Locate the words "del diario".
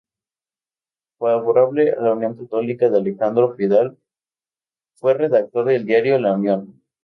5.65-6.17